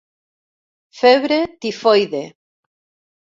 Febre 1.01 1.37
Tifoide. 1.65 2.23